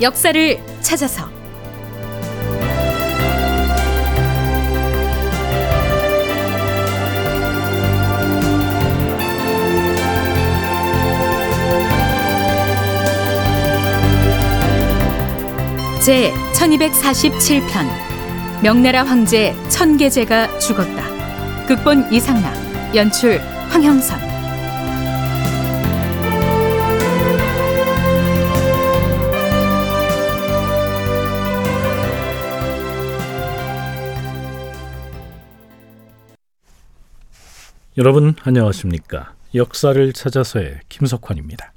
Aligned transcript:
역사를 0.00 0.60
찾아서 0.80 1.28
제 16.00 16.32
1247편 16.54 18.08
명나라 18.62 19.04
황제 19.04 19.54
천계제가 19.68 20.58
죽었다. 20.58 21.04
극본 21.66 22.12
이상락, 22.12 22.54
연출 22.94 23.40
황형선. 23.68 24.37
여러분 37.98 38.36
안녕하십니까? 38.44 39.34
역사를 39.56 40.12
찾아서의 40.12 40.78
김석환입니다. 40.88 41.72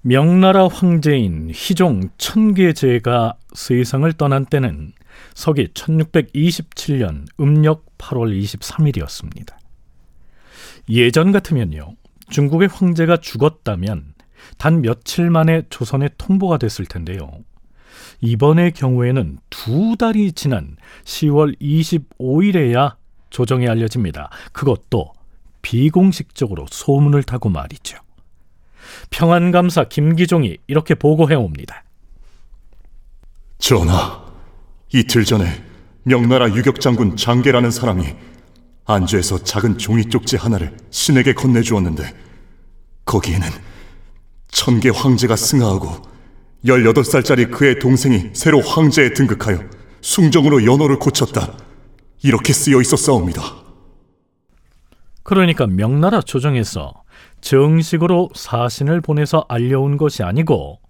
명나라 0.00 0.66
황제인 0.66 1.52
희종 1.54 2.08
천계제가 2.18 3.36
세상을 3.52 4.12
떠난 4.14 4.44
때는 4.44 4.90
서기 5.34 5.68
1627년 5.68 7.26
음력 7.38 7.96
8월 7.96 8.36
23일이었습니다. 8.42 9.54
예전 10.90 11.30
같으면요. 11.30 11.94
중국의 12.28 12.70
황제가 12.72 13.18
죽었다면 13.18 14.14
단 14.58 14.82
며칠 14.82 15.30
만에 15.30 15.62
조선에 15.70 16.08
통보가 16.18 16.58
됐을 16.58 16.86
텐데요. 16.86 17.30
이번의 18.20 18.72
경우에는 18.72 19.38
두 19.48 19.94
달이 19.96 20.32
지난 20.32 20.76
10월 21.04 21.56
25일에야 21.60 22.96
조정에 23.34 23.66
알려집니다. 23.68 24.30
그것도 24.52 25.12
비공식적으로 25.60 26.66
소문을 26.70 27.24
타고 27.24 27.48
말이죠. 27.48 27.98
평안감사 29.10 29.88
김기종이 29.88 30.58
이렇게 30.68 30.94
보고해 30.94 31.34
옵니다. 31.34 31.82
전하, 33.58 34.24
이틀 34.92 35.24
전에 35.24 35.64
명나라 36.04 36.48
유격장군 36.54 37.16
장계라는 37.16 37.72
사람이 37.72 38.06
안주에서 38.84 39.42
작은 39.42 39.78
종이 39.78 40.04
쪽지 40.04 40.36
하나를 40.36 40.76
신에게 40.90 41.32
건네주었는데 41.34 42.14
거기에는 43.04 43.48
천계 44.48 44.90
황제가 44.90 45.34
승하하고 45.34 45.90
18살짜리 46.64 47.50
그의 47.50 47.80
동생이 47.80 48.30
새로 48.32 48.60
황제에 48.60 49.12
등극하여 49.12 49.58
숭정으로 50.02 50.64
연호를 50.64 51.00
고쳤다. 51.00 51.56
이렇게 52.22 52.52
쓰여 52.52 52.80
있었사옵니다. 52.80 53.42
그러니까 55.22 55.66
명나라 55.66 56.20
조정에서 56.20 57.02
정식으로 57.40 58.30
사신을 58.34 59.00
보내서 59.00 59.46
알려온 59.48 59.96
것이 59.96 60.22
아니고 60.22 60.80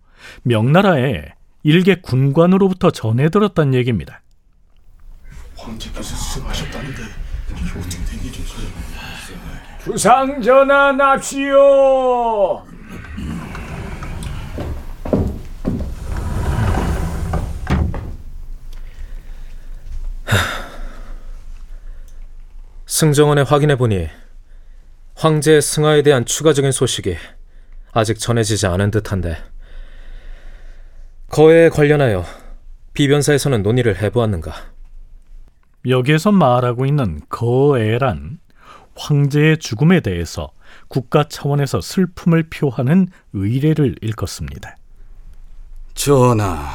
명나라의 0.42 1.32
일개 1.62 1.96
군관으로부터 1.96 2.90
전해 2.90 3.28
들었단 3.28 3.74
얘기입니다. 3.74 4.22
황제께서 5.56 6.14
승하셨다는데 6.14 7.24
주상 9.84 10.40
전환합시오. 10.40 11.54
승정원에 22.94 23.42
확인해 23.42 23.74
보니 23.74 24.06
황제의 25.16 25.62
승하에 25.62 26.02
대한 26.02 26.24
추가적인 26.24 26.70
소식이 26.70 27.16
아직 27.90 28.20
전해지지 28.20 28.68
않은 28.68 28.92
듯한데 28.92 29.36
거해에 31.28 31.70
관련하여 31.70 32.24
비변사에서는 32.92 33.64
논의를 33.64 34.00
해보았는가? 34.00 34.52
여기에서 35.88 36.30
말하고 36.30 36.86
있는 36.86 37.20
거애란 37.28 38.38
황제의 38.94 39.58
죽음에 39.58 39.98
대해서 39.98 40.52
국가 40.86 41.24
차원에서 41.24 41.80
슬픔을 41.80 42.44
표하는 42.44 43.08
의례를 43.32 43.96
일컫습니다. 44.02 44.76
전하, 45.94 46.70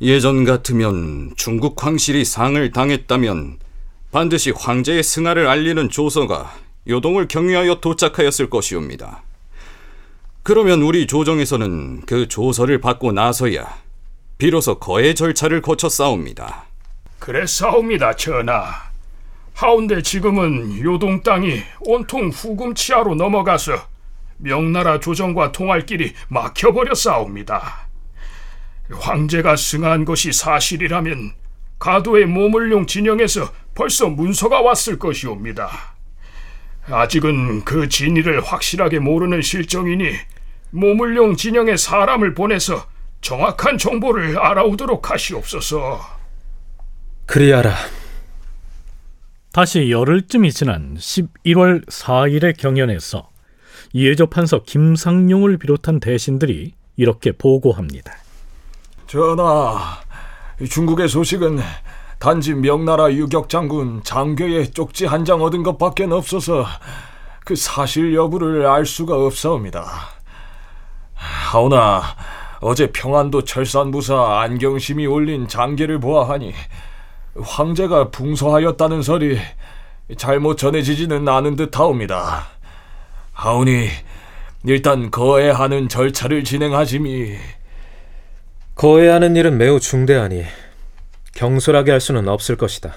예전 0.00 0.44
같으면 0.44 1.32
중국 1.36 1.84
황실이 1.84 2.24
상을 2.24 2.70
당했다면 2.70 3.65
반드시 4.16 4.50
황제의 4.50 5.02
승하를 5.02 5.46
알리는 5.46 5.90
조서가 5.90 6.50
요동을 6.88 7.28
경유하여 7.28 7.80
도착하였을 7.82 8.48
것이옵니다. 8.48 9.22
그러면 10.42 10.80
우리 10.80 11.06
조정에서는 11.06 12.06
그 12.06 12.26
조서를 12.26 12.80
받고 12.80 13.12
나서야 13.12 13.68
비로소 14.38 14.78
거의 14.78 15.14
절차를 15.14 15.60
거쳐 15.60 15.90
싸웁니다. 15.90 16.64
그랬사옵니다, 17.18 18.16
전하. 18.16 18.72
하운데 19.52 20.00
지금은 20.00 20.82
요동 20.82 21.22
땅이 21.22 21.60
온통 21.80 22.30
후금 22.30 22.74
치하로 22.74 23.16
넘어가서 23.16 23.74
명나라 24.38 24.98
조정과 24.98 25.52
통할 25.52 25.84
길이 25.84 26.14
막혀버렸사옵니다. 26.28 27.86
황제가 28.92 29.56
승한 29.56 30.06
것이 30.06 30.32
사실이라면 30.32 31.32
가도의 31.78 32.24
모물룡 32.24 32.86
진영에서 32.86 33.65
벌써 33.76 34.08
문서가 34.08 34.62
왔을 34.62 34.98
것이옵니다. 34.98 35.70
아직은 36.88 37.64
그 37.64 37.88
진위를 37.88 38.42
확실하게 38.42 38.98
모르는 38.98 39.42
실정이니 39.42 40.12
모물룡 40.70 41.36
진영에 41.36 41.76
사람을 41.76 42.34
보내서 42.34 42.86
정확한 43.20 43.78
정보를 43.78 44.38
알아오도록 44.38 45.10
하시옵소서. 45.10 46.00
그리하라. 47.26 47.74
다시 49.52 49.90
열흘쯤이 49.90 50.52
지난 50.52 50.96
11월 50.96 51.86
4일의 51.86 52.56
경연에서 52.56 53.30
예조 53.94 54.26
판서 54.26 54.62
김상용을 54.62 55.58
비롯한 55.58 56.00
대신들이 56.00 56.74
이렇게 56.96 57.32
보고합니다. 57.32 58.12
전하, 59.06 59.98
중국의 60.68 61.08
소식은 61.08 61.58
단지 62.18 62.54
명나라 62.54 63.12
유격 63.12 63.48
장군 63.48 64.02
장교의 64.02 64.70
쪽지 64.72 65.06
한 65.06 65.24
장 65.24 65.42
얻은 65.42 65.62
것밖에 65.62 66.04
없어서 66.04 66.64
그 67.44 67.54
사실 67.56 68.14
여부를 68.14 68.66
알 68.66 68.86
수가 68.86 69.16
없사옵니다. 69.16 69.84
하오나 71.14 72.02
어제 72.60 72.90
평안도 72.92 73.42
철산부사 73.44 74.40
안경심이 74.40 75.06
올린 75.06 75.46
장계를 75.46 76.00
보아하니 76.00 76.54
황제가 77.40 78.10
붕소하였다는 78.10 79.02
설이 79.02 79.38
잘못 80.16 80.56
전해지지는 80.56 81.28
않은 81.28 81.56
듯하옵니다. 81.56 82.46
하오니 83.32 83.88
일단 84.64 85.10
거해하는 85.10 85.88
절차를 85.88 86.44
진행하심이 86.44 87.36
거해하는 88.74 89.36
일은 89.36 89.58
매우 89.58 89.78
중대하니 89.80 90.44
경솔하게 91.36 91.90
할 91.90 92.00
수는 92.00 92.28
없을 92.28 92.56
것이다. 92.56 92.94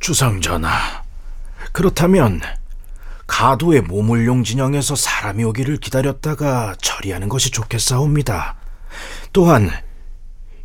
주상전하, 0.00 1.02
그렇다면 1.72 2.40
가도의 3.26 3.82
모물용 3.82 4.42
진영에서 4.42 4.96
사람이 4.96 5.44
오기를 5.44 5.76
기다렸다가 5.76 6.74
처리하는 6.80 7.28
것이 7.28 7.50
좋겠사옵니다. 7.50 8.56
또한 9.34 9.70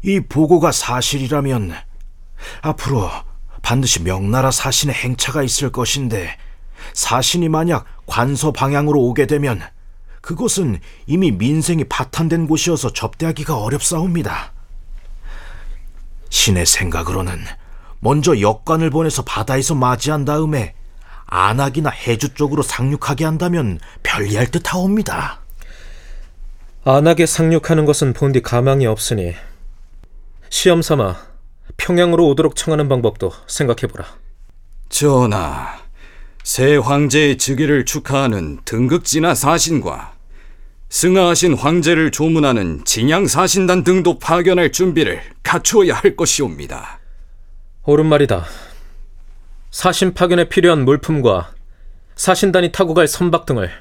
이 0.01 0.21
보고가 0.21 0.71
사실이라면 0.71 1.73
앞으로 2.61 3.09
반드시 3.61 4.01
명나라 4.03 4.49
사신의 4.49 4.95
행차가 4.95 5.43
있을 5.43 5.73
것인데 5.73 6.37
사신이 6.93 7.49
만약 7.49 7.85
관서 8.05 8.53
방향으로 8.53 8.97
오게 9.01 9.27
되면 9.27 9.61
그곳은 10.21 10.79
이미 11.05 11.31
민생이 11.31 11.83
파탄된 11.85 12.47
곳이어서 12.47 12.93
접대하기가 12.93 13.57
어렵사옵니다. 13.57 14.53
신의 16.31 16.65
생각으로는 16.65 17.39
먼저 17.99 18.39
역관을 18.39 18.89
보내서 18.89 19.21
바다에서 19.21 19.75
맞이한 19.75 20.25
다음에 20.25 20.73
안악이나 21.27 21.89
해주 21.91 22.33
쪽으로 22.33 22.63
상륙하게 22.63 23.25
한다면 23.25 23.79
편리할 24.01 24.47
듯하옵니다. 24.47 25.41
안악에 26.83 27.27
상륙하는 27.27 27.85
것은 27.85 28.13
본디 28.13 28.41
가망이 28.41 28.87
없으니 28.87 29.35
시험 30.49 30.81
삼아 30.81 31.15
평양으로 31.77 32.27
오도록 32.29 32.55
청하는 32.55 32.89
방법도 32.89 33.31
생각해보라. 33.47 34.05
전하, 34.89 35.79
새 36.43 36.75
황제의 36.75 37.37
즉위를 37.37 37.85
축하하는 37.85 38.59
등극지나 38.65 39.35
사신과 39.35 40.13
승하하신 40.91 41.53
황제를 41.53 42.11
조문하는 42.11 42.83
진양 42.83 43.25
사신단 43.25 43.85
등도 43.85 44.19
파견할 44.19 44.73
준비를 44.73 45.21
갖추어야 45.41 45.95
할 45.95 46.17
것이옵니다. 46.17 46.99
옳은 47.85 48.05
말이다. 48.07 48.43
사신 49.71 50.13
파견에 50.13 50.49
필요한 50.49 50.83
물품과 50.83 51.53
사신단이 52.15 52.73
타고 52.73 52.93
갈 52.93 53.07
선박 53.07 53.45
등을 53.45 53.71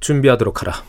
준비하도록 0.00 0.62
하라. 0.62 0.82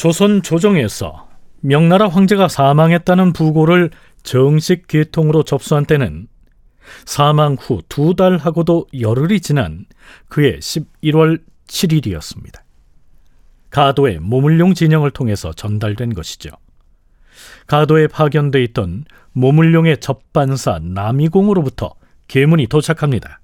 조선 0.00 0.42
조정에서 0.42 1.28
명나라 1.60 2.08
황제가 2.08 2.48
사망했다는 2.48 3.34
부고를 3.34 3.90
정식 4.22 4.88
계통으로 4.88 5.42
접수한 5.42 5.84
때는 5.84 6.26
사망 7.04 7.58
후 7.60 7.82
두 7.86 8.14
달하고도 8.16 8.86
열흘이 8.98 9.40
지난 9.40 9.84
그해 10.30 10.58
11월 10.58 11.42
7일이었습니다. 11.68 12.60
가도의 13.68 14.20
모물룡 14.20 14.72
진영을 14.72 15.10
통해서 15.10 15.52
전달된 15.52 16.14
것이죠. 16.14 16.48
가도에 17.66 18.06
파견돼 18.06 18.64
있던 18.64 19.04
모물룡의 19.32 20.00
접반사 20.00 20.78
남이공으로부터 20.82 21.94
계문이 22.26 22.68
도착합니다. 22.68 23.42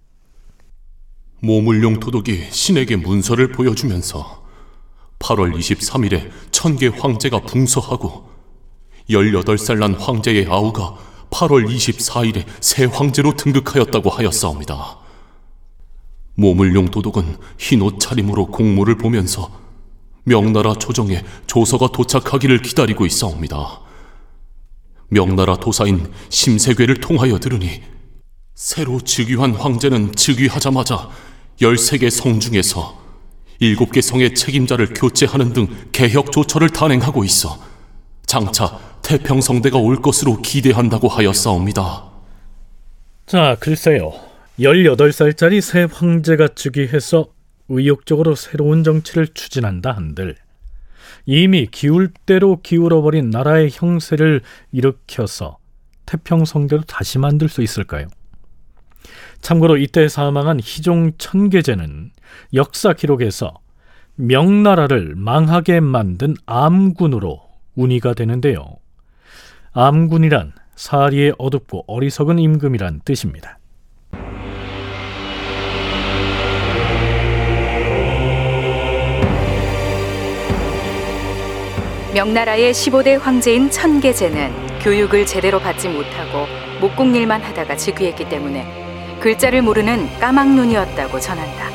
모물룡 1.40 2.00
도독이 2.00 2.46
신에게 2.50 2.96
문서를 2.96 3.52
보여주면서 3.52 4.45
8월 5.18 5.56
23일에 5.56 6.30
천계 6.50 6.88
황제가 6.88 7.40
붕서하고 7.40 8.28
18살 9.10 9.78
난 9.78 9.94
황제의 9.94 10.46
아우가 10.46 10.96
8월 11.30 11.68
24일에 11.68 12.44
새 12.60 12.84
황제로 12.84 13.34
등극하였다고 13.34 14.10
하였사옵니다. 14.10 14.98
모물룡 16.34 16.90
도독은 16.90 17.38
흰 17.58 17.82
옷 17.82 17.98
차림으로 17.98 18.46
공모를 18.46 18.96
보면서 18.96 19.50
명나라 20.24 20.74
조정에 20.74 21.24
조서가 21.46 21.88
도착하기를 21.88 22.62
기다리고 22.62 23.06
있사옵니다. 23.06 23.80
명나라 25.08 25.56
도사인 25.56 26.12
심세괴를 26.28 27.00
통하여 27.00 27.38
들으니 27.38 27.80
새로 28.54 29.00
즉위한 29.00 29.54
황제는 29.54 30.16
즉위하자마자 30.16 31.10
13개 31.60 32.10
성 32.10 32.40
중에서 32.40 33.05
7개 33.60 34.00
성의 34.00 34.34
책임자를 34.34 34.94
교체하는 34.94 35.52
등 35.52 35.68
개혁 35.92 36.32
조처를 36.32 36.70
단행하고 36.70 37.24
있어 37.24 37.58
장차 38.26 38.78
태평성대가 39.02 39.78
올 39.78 40.02
것으로 40.02 40.42
기대한다고 40.42 41.08
하였사옵니다. 41.08 42.04
자, 43.26 43.56
글쎄요. 43.60 44.12
18살짜리 44.58 45.60
새 45.60 45.86
황제가 45.90 46.48
즉위해서 46.54 47.28
의욕적으로 47.68 48.34
새로운 48.34 48.84
정치를 48.84 49.28
추진한다 49.28 49.92
한들 49.92 50.36
이미 51.26 51.66
기울 51.66 52.12
대로 52.24 52.60
기울어버린 52.62 53.30
나라의 53.30 53.70
형세를 53.72 54.42
일으켜서 54.72 55.58
태평성대로 56.06 56.82
다시 56.82 57.18
만들 57.18 57.48
수 57.48 57.62
있을까요? 57.62 58.06
참고로 59.40 59.76
이때 59.76 60.08
사망한 60.08 60.60
희종 60.60 61.12
천계제는 61.18 62.10
역사 62.54 62.92
기록에서 62.92 63.54
명나라를 64.16 65.14
망하게 65.16 65.80
만든 65.80 66.34
암군으로 66.46 67.40
운이가 67.74 68.14
되는데요. 68.14 68.76
암군이란 69.72 70.52
사리에 70.74 71.32
어둡고 71.38 71.84
어리석은 71.86 72.38
임금이란 72.38 73.02
뜻입니다. 73.04 73.58
명나라의 82.14 82.72
15대 82.72 83.18
황제인 83.20 83.70
천계제는 83.70 84.78
교육을 84.80 85.26
제대로 85.26 85.60
받지 85.60 85.86
못하고 85.86 86.46
목공일만 86.80 87.42
하다가 87.42 87.76
즉위했기 87.76 88.30
때문에 88.30 88.85
글자를 89.26 89.60
모르는 89.60 90.08
까막눈이었다고 90.20 91.18
전한다. 91.18 91.68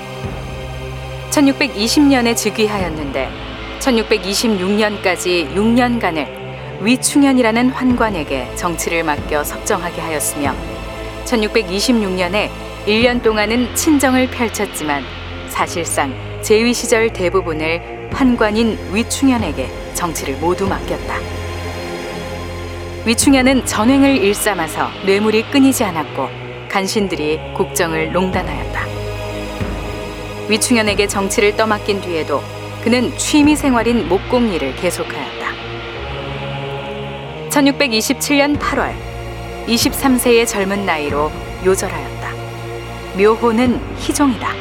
1620년에 1.32 2.34
즉위하였는데 2.34 3.30
1626년까지 3.80 5.54
6년간을 5.54 6.28
위충현이라는 6.80 7.72
환관에게 7.72 8.56
정치를 8.56 9.04
맡겨 9.04 9.44
석정하게 9.44 10.00
하였으며 10.00 10.56
1626년에 11.26 12.50
1년 12.88 13.22
동안은 13.22 13.76
친정을 13.76 14.30
펼쳤지만 14.32 15.04
사실상 15.50 16.14
제위 16.42 16.74
시절 16.74 17.12
대부분을 17.12 18.12
환관인 18.14 18.80
위충현에게 18.94 19.70
정치를 19.94 20.36
모두 20.36 20.66
맡겼다. 20.70 21.18
위충현은 23.06 23.66
전횡을 23.66 24.24
일삼아서 24.24 24.90
뇌물이 25.06 25.52
끊이지 25.52 25.84
않았고 25.84 26.41
간신들이 26.72 27.54
국정을 27.54 28.14
농단하였다. 28.14 28.86
위충현에게 30.48 31.06
정치를 31.06 31.58
떠맡긴 31.58 32.00
뒤에도 32.00 32.42
그는 32.82 33.16
취미 33.18 33.56
생활인 33.58 34.08
목공 34.08 34.54
일을 34.54 34.76
계속하였다. 34.76 35.52
1627년 37.50 38.58
8월 38.58 38.96
23세의 39.68 40.48
젊은 40.48 40.86
나이로 40.86 41.30
요절하였다. 41.66 42.32
묘호는 43.18 43.80
희종이다. 43.98 44.54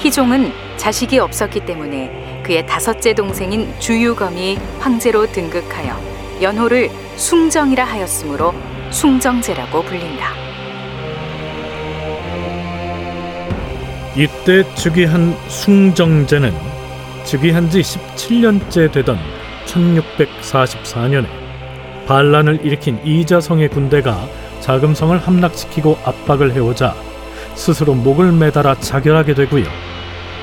희종은 0.00 0.52
자식이 0.76 1.18
없었기 1.18 1.60
때문에 1.60 2.42
그의 2.44 2.66
다섯째 2.66 3.14
동생인 3.14 3.72
주유검이 3.80 4.58
황제로 4.78 5.26
등극하여 5.32 5.98
연호를 6.42 6.90
숭정이라 7.16 7.84
하였으므로 7.84 8.52
숭정제라고 8.90 9.82
불린다. 9.82 10.43
이때 14.16 14.62
즉위한 14.76 15.36
숭정제는 15.48 16.52
즉위한 17.24 17.68
지 17.68 17.80
17년째 17.80 18.92
되던 18.92 19.18
1644년에 19.66 21.26
반란을 22.06 22.64
일으킨 22.64 23.00
이자성의 23.04 23.70
군대가 23.70 24.28
자금성을 24.60 25.18
함락시키고 25.18 25.98
압박을 26.04 26.52
해오자 26.52 26.94
스스로 27.54 27.94
목을 27.94 28.30
매달아 28.32 28.76
자결하게 28.76 29.34
되고요. 29.34 29.64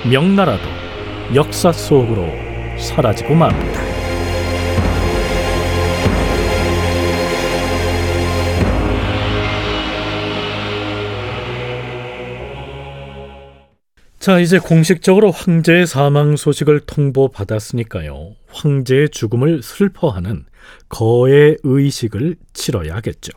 명나라도 0.10 0.64
역사 1.34 1.72
속으로 1.72 2.28
사라지고 2.78 3.36
맙니다. 3.36 3.81
자, 14.22 14.38
이제 14.38 14.60
공식적으로 14.60 15.32
황제의 15.32 15.88
사망 15.88 16.36
소식을 16.36 16.82
통보받았으니까요. 16.82 18.36
황제의 18.52 19.10
죽음을 19.10 19.64
슬퍼하는 19.64 20.46
거의 20.90 21.58
의식을 21.64 22.36
치러야겠죠. 22.54 23.32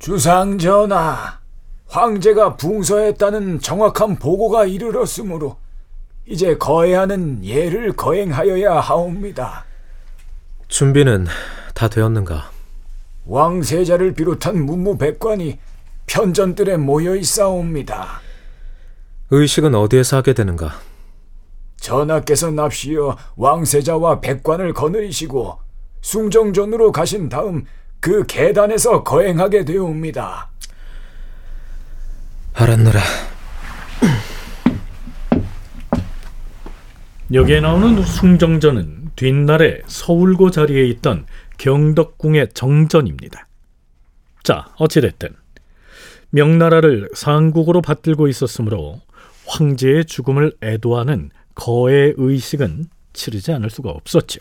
주상 0.00 0.58
전하, 0.58 1.38
황제가 1.86 2.56
붕서했다는 2.56 3.60
정확한 3.60 4.16
보고가 4.16 4.64
이르렀으므로 4.66 5.56
이제 6.26 6.56
거해하는 6.56 7.44
예를 7.44 7.92
거행하여야 7.92 8.80
하옵니다. 8.80 9.66
준비는 10.66 11.28
다 11.74 11.86
되었는가? 11.86 12.50
왕세자를 13.26 14.14
비롯한 14.14 14.64
문무백관이 14.64 15.58
편전들에 16.06 16.76
모여 16.76 17.14
있사옵니다. 17.16 18.20
의식은 19.30 19.74
어디에서 19.74 20.18
하게 20.18 20.34
되는가? 20.34 20.80
전하께서 21.76 22.50
납시어 22.50 23.16
왕세자와 23.36 24.20
백관을 24.20 24.72
거느리시고 24.72 25.58
숭정전으로 26.00 26.92
가신 26.92 27.28
다음 27.28 27.64
그 28.00 28.24
계단에서 28.26 29.04
거행하게 29.04 29.64
되옵니다. 29.64 30.50
알았노라. 32.54 33.00
여기에 37.32 37.60
나오는 37.60 38.04
숭정전은 38.04 39.12
뒷날에 39.16 39.80
서울고 39.86 40.50
자리에 40.50 40.84
있던 40.84 41.26
경덕궁의 41.62 42.48
정전입니다. 42.54 43.46
자, 44.42 44.74
어찌됐든 44.78 45.28
명나라를 46.30 47.08
상국으로 47.14 47.80
받들고 47.80 48.26
있었으므로 48.26 49.00
황제의 49.46 50.06
죽음을 50.06 50.56
애도하는 50.60 51.30
거의 51.54 52.14
의식은 52.16 52.86
치르지 53.12 53.52
않을 53.52 53.70
수가 53.70 53.90
없었죠. 53.90 54.40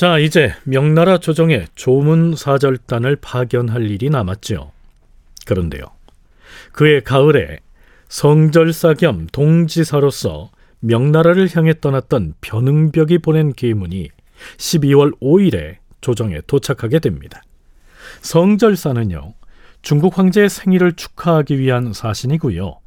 자, 0.00 0.18
이제 0.18 0.54
명나라 0.64 1.18
조정에 1.18 1.66
조문 1.74 2.34
사절단을 2.34 3.16
파견할 3.16 3.90
일이 3.90 4.08
남았죠. 4.08 4.72
그런데요. 5.44 5.82
그해 6.72 7.00
가을에 7.00 7.58
성절사 8.08 8.94
겸 8.94 9.26
동지사로서 9.30 10.52
명나라를 10.78 11.54
향해 11.54 11.74
떠났던 11.78 12.32
변흥벽이 12.40 13.18
보낸 13.18 13.52
계문이 13.52 14.08
12월 14.56 15.20
5일에 15.20 15.76
조정에 16.00 16.40
도착하게 16.46 17.00
됩니다. 17.00 17.42
성절사는요, 18.22 19.34
중국 19.82 20.16
황제의 20.16 20.48
생일을 20.48 20.92
축하하기 20.92 21.58
위한 21.58 21.92
사신이고요. 21.92 22.78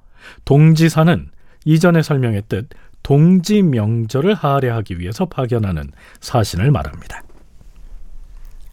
동지사는 0.46 1.30
이전에 1.66 2.02
설명했듯 2.02 2.70
동지 3.04 3.62
명절을 3.62 4.34
할애하기 4.34 5.00
위해서 5.00 5.26
파견하는 5.26 5.92
사신을 6.22 6.72
말합니다. 6.72 7.22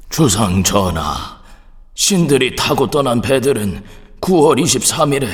주상 0.08 0.62
전하, 0.62 1.40
신들이 1.94 2.54
타고 2.56 2.88
떠난 2.88 3.20
배들은 3.20 3.82
9월 4.20 4.62
23일에 4.62 5.28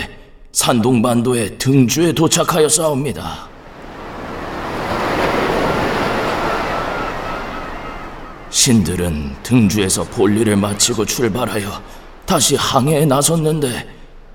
산동반도의 0.52 1.58
등주에 1.58 2.12
도착하여 2.12 2.68
싸웁니다. 2.68 3.48
신들은 8.48 9.36
등주에서 9.42 10.04
볼일을 10.04 10.56
마치고 10.56 11.04
출발하여 11.04 11.82
다시 12.24 12.56
항해에 12.56 13.04
나섰는데 13.04 13.88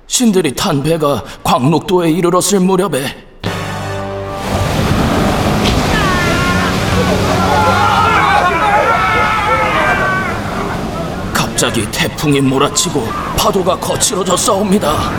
신들이 0.05 0.53
탄 0.53 0.83
배가 0.83 1.23
광록도에 1.43 2.11
이르렀을 2.11 2.59
무렵에 2.59 3.30
갑자기 11.61 11.85
태풍이 11.91 12.41
몰아치고 12.41 13.07
파도가 13.37 13.77
거칠어졌사옵니다. 13.77 15.11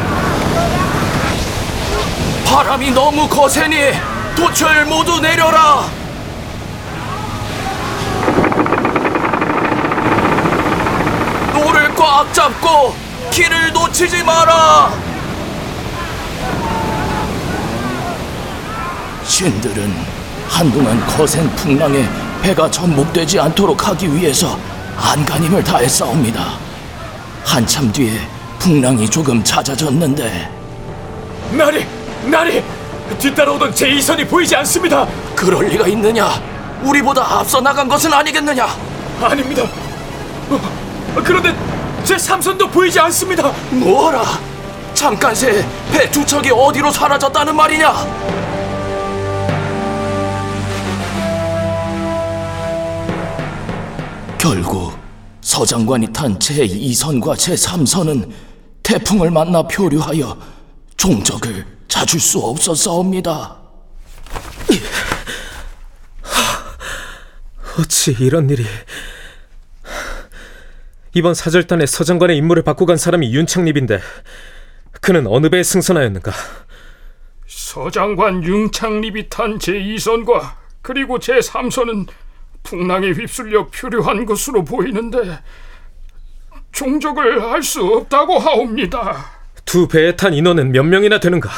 바람이 2.44 2.90
너무 2.90 3.28
거세니 3.28 3.92
돛을 4.34 4.86
모두 4.86 5.20
내려라. 5.20 5.84
노를 11.54 11.94
꽉 11.94 12.34
잡고 12.34 12.96
키를 13.30 13.72
놓치지 13.72 14.24
마라. 14.24 14.90
신들은 19.22 19.94
한동안 20.48 21.06
거센 21.06 21.48
풍랑에 21.54 22.04
배가 22.42 22.68
전복되지 22.68 23.38
않도록 23.38 23.86
하기 23.86 24.12
위해서 24.12 24.58
안간힘을 24.96 25.62
다해 25.64 25.88
싸웁니다. 25.88 26.54
한참 27.44 27.90
뒤에 27.92 28.20
풍랑이 28.58 29.08
조금 29.08 29.42
잦아졌는데 29.42 30.50
나리, 31.52 31.86
나리, 32.24 32.62
뒤따라오던 33.18 33.72
제2선이 33.74 34.28
보이지 34.28 34.54
않습니다. 34.56 35.06
그럴 35.34 35.66
리가 35.66 35.86
있느냐? 35.88 36.30
우리보다 36.82 37.38
앞서 37.40 37.60
나간 37.60 37.88
것은 37.88 38.12
아니겠느냐? 38.12 38.66
아닙니다. 39.20 39.62
어, 40.50 40.60
그런데 41.22 41.54
제 42.04 42.16
3선도 42.16 42.70
보이지 42.70 42.98
않습니다. 43.00 43.52
뭐라? 43.70 44.22
잠깐 44.94 45.34
새 45.34 45.64
배 45.92 46.10
두 46.10 46.24
척이 46.24 46.50
어디로 46.50 46.90
사라졌다는 46.90 47.54
말이냐? 47.56 47.92
결국 54.42 54.98
서장관이 55.40 56.12
탄 56.12 56.36
제2선과 56.36 57.36
제3선은 57.36 58.28
태풍을 58.82 59.30
만나 59.30 59.62
표류하여 59.62 60.36
종적을 60.96 61.64
찾을 61.86 62.18
수 62.18 62.40
없었사옵니다. 62.40 63.56
어찌 67.78 68.16
이런 68.18 68.50
일이... 68.50 68.66
이번 71.14 71.34
사절단의 71.34 71.86
서장관의 71.86 72.36
임무를 72.38 72.64
바꿔 72.64 72.84
간 72.84 72.96
사람이 72.96 73.32
윤창립인데 73.32 74.00
그는 75.00 75.28
어느 75.28 75.50
배에 75.50 75.62
승선하였는가? 75.62 76.32
서장관 77.46 78.42
융창립이 78.42 79.28
탄 79.28 79.60
제2선과 79.60 80.54
그리고 80.82 81.20
제3선은 81.20 82.08
풍랑에 82.62 83.08
휩쓸려 83.08 83.66
표류한 83.68 84.24
것으로 84.26 84.64
보이는데 84.64 85.40
종적을 86.72 87.40
알 87.42 87.62
수 87.62 87.84
없다고 87.84 88.38
하옵니다. 88.38 89.30
두 89.64 89.86
배에 89.86 90.16
탄 90.16 90.34
인원은 90.34 90.72
몇 90.72 90.82
명이나 90.82 91.20
되는가? 91.20 91.50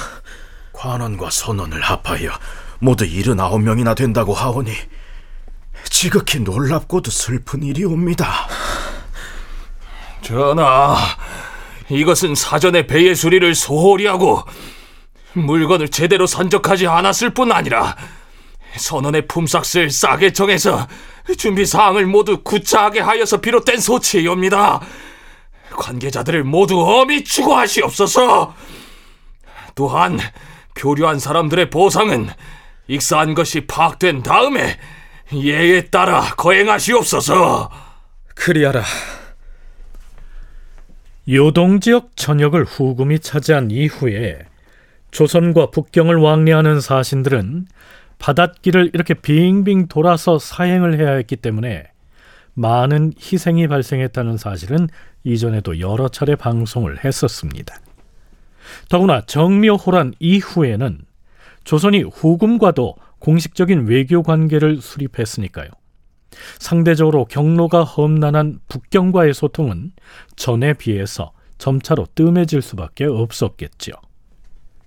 관원과 0.73 1.31
선원을 1.31 1.81
합하여 1.81 2.31
모두 2.81 3.07
79명이나 3.07 3.97
된다고 3.97 4.35
하오니 4.35 4.73
지극히 5.89 6.41
놀랍고도 6.41 7.11
슬픈 7.11 7.63
일이옵니다. 7.63 8.49
전하, 10.23 10.97
이것은 11.91 12.35
사전에 12.35 12.87
배의 12.87 13.15
수리를 13.15 13.55
소홀히 13.55 14.07
하고 14.07 14.43
물건을 15.35 15.89
제대로 15.89 16.27
선적하지 16.27 16.87
않았을 16.87 17.31
뿐 17.31 17.53
아니라 17.53 17.97
선원의 18.77 19.27
품삯을 19.29 19.91
싸게 19.91 20.33
정해서 20.33 20.87
준비 21.37 21.65
사항을 21.65 22.07
모두 22.07 22.43
구차하게 22.43 23.01
하여서 23.01 23.41
비롯된 23.41 23.79
소치이옵니다. 23.79 24.81
관계자들을 25.71 26.45
모두 26.45 26.81
엄히 26.81 27.25
추구하시옵소서. 27.25 28.55
또한 29.75 30.19
교류한 30.77 31.19
사람들의 31.19 31.71
보상은 31.71 32.29
익사한 32.87 33.35
것이 33.35 33.67
파악된 33.67 34.23
다음에 34.23 34.79
예에 35.33 35.87
따라 35.87 36.21
거행하시옵소서. 36.37 37.71
그리하라. 38.35 38.83
요동 41.29 41.81
지역 41.81 42.17
전역을 42.17 42.65
후금이 42.65 43.21
차지한 43.21 43.71
이후에 43.71 44.41
조선과 45.11 45.71
북경을 45.71 46.17
왕래하는 46.17 46.81
사신들은 46.81 47.67
바닷길을 48.19 48.91
이렇게 48.95 49.15
빙빙 49.15 49.89
돌아서 49.89 50.39
사행을 50.39 50.99
해야 50.99 51.13
했기 51.13 51.37
때문에 51.37 51.85
많은 52.55 53.13
희생이 53.21 53.69
발생했다는 53.69 54.37
사실은 54.37 54.89
이전에도 55.25 55.81
여러 55.81 56.09
차례 56.09 56.37
방송을 56.37 57.05
했었습니다. 57.05 57.77
더구나 58.89 59.21
정묘호란 59.23 60.15
이후에는 60.19 61.01
조선이 61.65 62.03
후금과도 62.03 62.97
공식적인 63.19 63.87
외교 63.87 64.23
관계를 64.23 64.81
수립했으니까요. 64.81 65.69
상대적으로 66.59 67.25
경로가 67.25 67.85
험난한 67.85 68.61
북경과의 68.69 69.35
소통은 69.35 69.93
전에 70.37 70.75
비해서 70.75 71.33
점차로 71.59 72.07
뜸해질 72.15 72.61
수밖에 72.61 73.05
없었겠죠. 73.07 73.93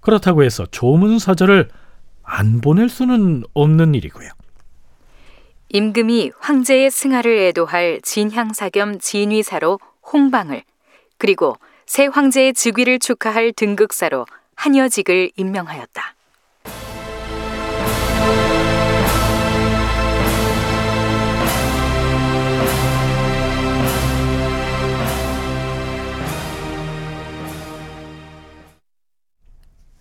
그렇다고 0.02 0.44
해서 0.44 0.66
조문사절을 0.70 1.70
안 2.30 2.60
보낼 2.60 2.90
수는 2.90 3.44
없는 3.54 3.96
일이고요. 3.96 4.30
임금이 5.70 6.32
황제의 6.40 6.92
승하를 6.92 7.38
애도할 7.38 8.02
진향사 8.04 8.70
겸 8.70 9.00
진위사로 9.00 9.80
홍방을 10.12 10.64
그리고 11.18 11.56
새 11.86 12.06
황제의 12.06 12.54
즉위를 12.54 13.00
축하할 13.00 13.54
등극사로 13.54 14.26
한여직을 14.56 15.32
임명하였다. 15.38 16.17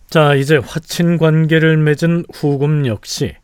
자, 0.08 0.34
이제 0.34 0.56
화친 0.56 1.18
관계를 1.18 1.76
맺은 1.78 2.26
후금 2.32 2.86
역시 2.86 3.34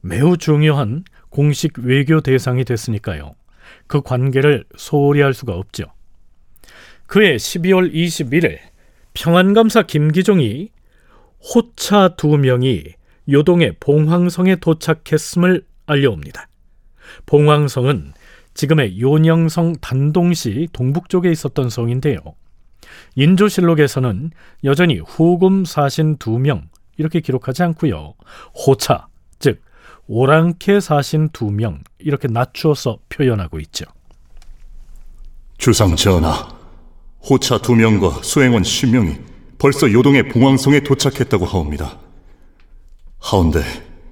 매우 0.00 0.36
중요한 0.36 1.04
공식 1.30 1.78
외교 1.78 2.20
대상이 2.20 2.64
됐으니까요. 2.64 3.34
그 3.86 4.00
관계를 4.02 4.64
소홀히 4.76 5.20
할 5.20 5.34
수가 5.34 5.54
없죠. 5.54 5.84
그해 7.06 7.36
12월 7.36 7.92
21일 7.92 8.58
평안감사 9.14 9.82
김기종이 9.82 10.70
호차 11.54 12.10
두 12.16 12.36
명이 12.36 12.84
요동의 13.30 13.76
봉황성에 13.80 14.56
도착했음을 14.56 15.64
알려옵니다. 15.86 16.48
봉황성은 17.26 18.12
지금의 18.54 19.00
요녕성 19.00 19.76
단동시 19.80 20.68
동북쪽에 20.72 21.30
있었던 21.30 21.68
성인데요. 21.68 22.18
인조실록에서는 23.14 24.30
여전히 24.64 24.98
후금 24.98 25.64
사신 25.64 26.16
두 26.18 26.38
명 26.38 26.68
이렇게 26.98 27.20
기록하지 27.20 27.62
않고요. 27.62 28.14
호차, 28.54 29.06
즉 29.38 29.60
오랑캐 30.06 30.80
사신 30.80 31.28
두 31.30 31.50
명 31.50 31.80
이렇게 31.98 32.28
낮추어서 32.28 32.98
표현하고 33.08 33.60
있죠. 33.60 33.84
주상 35.58 35.96
전하, 35.96 36.48
호차 37.28 37.58
두 37.58 37.74
명과 37.74 38.22
수행원 38.22 38.62
10명이 38.62 39.18
벌써 39.58 39.90
요동의 39.90 40.28
봉황성에 40.28 40.80
도착했다고 40.80 41.44
하옵니다. 41.46 41.98
하운데 43.18 43.62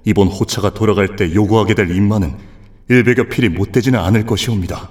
이번 0.03 0.27
호차가 0.27 0.73
돌아갈 0.73 1.15
때 1.15 1.33
요구하게 1.33 1.75
될 1.75 1.91
임마는 1.95 2.35
일백여 2.89 3.29
필이 3.29 3.49
못되지는 3.49 3.99
않을 3.99 4.25
것이옵니다. 4.25 4.89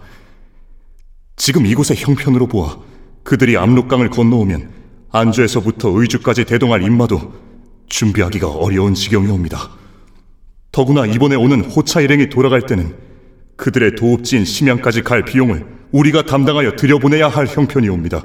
지금 1.37 1.67
이곳의 1.67 1.97
형편으로 1.99 2.47
보아 2.47 2.79
그들이 3.25 3.57
압록강을 3.57 4.11
건너오면 4.11 4.71
안주에서부터 5.11 5.89
의주까지 6.01 6.45
대동할 6.45 6.83
임마도 6.83 7.33
준비하기가 7.89 8.49
어려운 8.49 8.95
지경이 8.95 9.31
옵니다. 9.31 9.71
더구나 10.73 11.07
이번에 11.07 11.37
오는 11.37 11.65
호차 11.65 12.01
일행이 12.01 12.29
돌아갈 12.29 12.63
때는 12.63 12.97
그들의 13.57 13.95
도읍지인 13.95 14.45
심양까지 14.45 15.03
갈 15.03 15.25
비용을 15.25 15.65
우리가 15.93 16.25
담당하여 16.25 16.77
들여보내야 16.77 17.29
할 17.29 17.47
형편이 17.47 17.89
옵니다. 17.89 18.23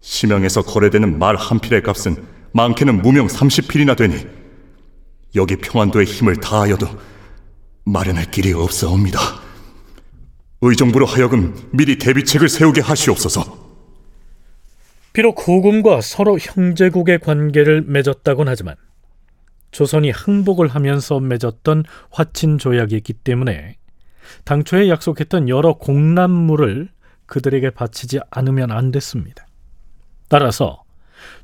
심양에서 0.00 0.62
거래되는 0.62 1.18
말 1.18 1.36
한 1.36 1.58
필의 1.60 1.82
값은 1.82 2.16
많게는 2.52 3.02
무명 3.02 3.26
30필이나 3.26 3.96
되니 3.96 4.26
여기 5.36 5.56
평안도의 5.56 6.06
힘을 6.06 6.36
다하여도 6.36 6.88
마련할 7.84 8.30
길이 8.30 8.52
없사옵니다. 8.52 9.20
의정부로 10.60 11.06
하여금 11.06 11.54
미리 11.70 11.96
대비책을 11.98 12.48
세우게 12.48 12.80
하시옵소서. 12.80 13.67
비록 15.18 15.48
후금과 15.48 16.00
서로 16.00 16.38
형제국의 16.38 17.18
관계를 17.18 17.82
맺었다곤 17.82 18.46
하지만 18.46 18.76
조선이 19.72 20.12
항복을 20.12 20.68
하면서 20.68 21.18
맺었던 21.18 21.82
화친 22.12 22.58
조약이기 22.58 23.14
때문에 23.14 23.78
당초에 24.44 24.88
약속했던 24.88 25.48
여러 25.48 25.72
공납물을 25.72 26.88
그들에게 27.26 27.70
바치지 27.70 28.20
않으면 28.30 28.70
안 28.70 28.92
됐습니다. 28.92 29.48
따라서 30.28 30.84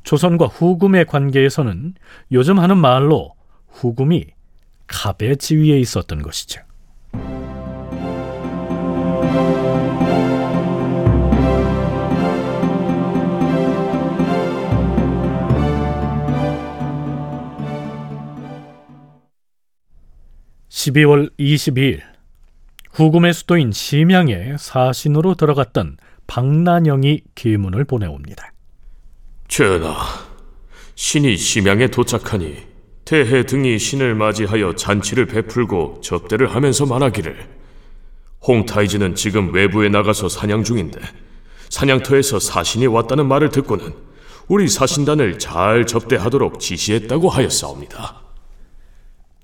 조선과 0.05 0.47
후금의 0.47 1.07
관계에서는 1.07 1.95
요즘 2.31 2.61
하는 2.61 2.77
말로 2.77 3.35
후금이 3.71 4.27
갑의 4.87 5.39
지위에 5.39 5.81
있었던 5.81 6.23
것이죠. 6.23 6.61
(12월 20.85 21.31
22일) 21.39 22.01
후금의 22.93 23.33
수도인 23.33 23.73
심양에 23.73 24.57
사신으로 24.59 25.35
들어갔던 25.35 25.97
박난영이 26.27 27.23
계문을 27.35 27.85
보내옵니다. 27.85 28.53
전하, 29.49 29.95
신이 30.95 31.37
심양에 31.39 31.89
도착하니 31.89 32.57
태해 33.07 33.45
등이 33.45 33.79
신을 33.79 34.15
맞이하여 34.15 34.75
잔치를 34.75 35.27
베풀고 35.27 36.01
접대를 36.03 36.55
하면서 36.55 36.85
말하기를 36.85 37.49
홍타이즈는 38.47 39.15
지금 39.15 39.55
외부에 39.55 39.89
나가서 39.89 40.29
사냥 40.29 40.65
중인데 40.65 41.01
사냥터에서 41.71 42.39
사신이 42.39 42.87
왔다는 42.89 43.27
말을 43.27 43.49
듣고는 43.49 43.95
우리 44.49 44.69
사신단을 44.69 45.39
잘 45.39 45.87
접대하도록 45.87 46.61
지시했다고 46.61 47.31
하였사옵니다. 47.31 48.24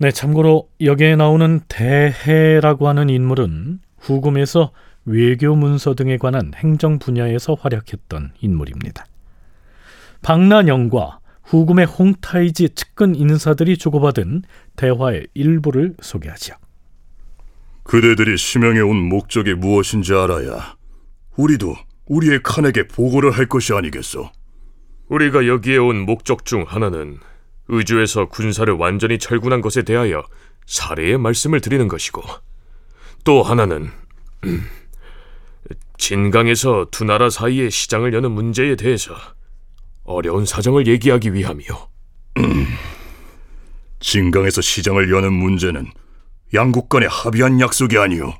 네, 0.03 0.11
참고로 0.11 0.71
여기에 0.81 1.17
나오는 1.17 1.61
대해라고 1.69 2.89
하는 2.89 3.11
인물은 3.11 3.81
후금에서 3.99 4.73
외교 5.05 5.55
문서 5.55 5.95
등에 5.95 6.17
관한 6.17 6.53
행정 6.57 6.99
분야에서 6.99 7.53
활약했던 7.53 8.33
인물입니다. 8.41 9.05
박난영과 10.23 11.19
후금의 11.43 11.85
홍타이지 11.85 12.71
측근 12.71 13.15
인사들이 13.15 13.77
주고받은 13.77 14.45
대화의 14.77 15.27
일부를 15.35 15.97
소개하죠. 16.01 16.55
그대들이 17.83 18.39
심양에 18.39 18.81
온 18.81 18.97
목적이 18.97 19.53
무엇인지 19.53 20.15
알아야 20.15 20.77
우리도 21.37 21.75
우리의 22.07 22.41
칸에게 22.43 22.89
보고를 22.89 23.33
할 23.33 23.45
것이 23.45 23.75
아니겠소. 23.75 24.31
우리가 25.09 25.47
여기에 25.47 25.77
온 25.77 26.07
목적 26.07 26.47
중 26.47 26.65
하나는 26.67 27.19
의주에서 27.71 28.27
군사를 28.27 28.73
완전히 28.75 29.19
철군한 29.19 29.61
것에 29.61 29.83
대하여 29.83 30.25
사례의 30.67 31.19
말씀을 31.19 31.61
드리는 31.61 31.89
것이고 31.89 32.23
또 33.25 33.43
하나는 33.43 33.91
진강에서 35.99 36.87
두 36.91 37.05
나라 37.05 37.31
사이의 37.31 37.71
시장을 37.71 38.13
여는 38.13 38.33
문제에 38.33 38.77
대해서 38.77 39.15
어려운 40.05 40.45
사정을 40.45 40.87
얘기하기 40.87 41.35
위함이요. 41.35 41.89
진강에서 44.01 44.61
시장을 44.61 45.11
여는 45.11 45.33
문제는 45.33 45.91
양국 46.55 46.89
간에 46.89 47.07
합의한 47.07 47.61
약속이 47.61 47.99
아니오. 47.99 48.33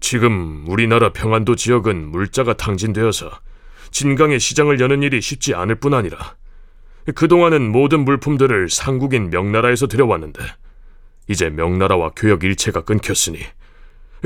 지금 0.00 0.64
우리나라 0.68 1.12
평안도 1.12 1.56
지역은 1.56 2.08
물자가 2.10 2.54
탕진되어서 2.54 3.30
진강의 3.90 4.38
시장을 4.38 4.80
여는 4.80 5.02
일이 5.02 5.20
쉽지 5.20 5.54
않을 5.54 5.76
뿐 5.76 5.94
아니라 5.94 6.36
그동안은 7.14 7.72
모든 7.72 8.04
물품들을 8.04 8.68
상국인 8.70 9.30
명나라에서 9.30 9.86
들여왔는데 9.86 10.40
이제 11.28 11.50
명나라와 11.50 12.12
교역 12.16 12.44
일체가 12.44 12.82
끊겼으니 12.82 13.38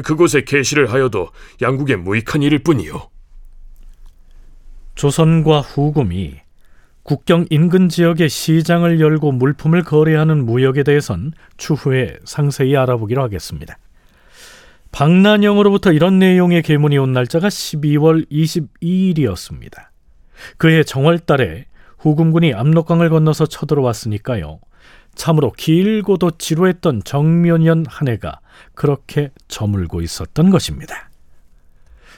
그곳에 0.05 0.43
개시를 0.43 0.93
하여도 0.93 1.29
양국에 1.61 1.97
무익한 1.97 2.43
일일 2.43 2.61
뿐이요. 2.61 3.09
조선과 4.95 5.61
후금이 5.61 6.41
국경 7.03 7.47
인근 7.51 7.89
지역의 7.89 8.29
시장을 8.29 9.01
열고 9.01 9.33
물품을 9.33 9.83
거래하는 9.83 10.45
무역에 10.45 10.83
대해선 10.83 11.33
추후에 11.57 12.17
상세히 12.25 12.77
알아보기로 12.77 13.23
하겠습니다. 13.23 13.77
박난영으로부터 14.93 15.93
이런 15.93 16.19
내용의 16.19 16.63
계문이 16.63 16.99
온 16.99 17.13
날짜가 17.13 17.49
12월 17.49 18.31
22일이었습니다. 18.31 19.89
그해 20.59 20.85
정월달에 20.85 21.67
후금군이 22.03 22.53
압록강을 22.53 23.11
건너서 23.11 23.47
쳐들어왔으니까요. 23.47 24.59
참으로 25.15 25.53
길고도 25.53 26.33
지루했던 26.33 27.03
정면연 27.05 27.85
한 27.89 28.09
해가 28.09 28.41
그렇게 28.75 29.31
저물고 29.49 30.01
있었던 30.01 30.51
것입니다. 30.51 31.11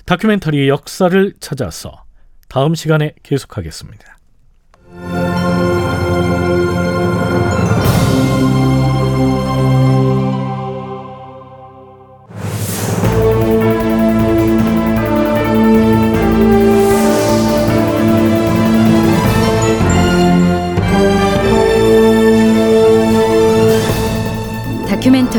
다큐멘터리의 0.07 0.68
역사를 0.68 1.33
찾아서 1.38 2.05
다음 2.49 2.75
시간에 2.75 3.14
계속하겠습니다. 3.23 4.16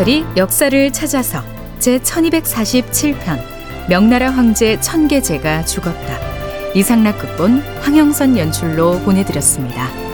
다큐멘터리 0.06 0.24
역사를 0.38 0.94
찾아서 0.94 1.42
제 1.80 1.98
1247편 1.98 3.40
명나라 3.90 4.30
황제 4.30 4.80
천계제가 4.80 5.66
죽었다. 5.66 6.20
이상락 6.76 7.18
극본 7.18 7.60
황영선 7.82 8.38
연출로 8.38 9.00
보내드렸습니다. 9.00 10.05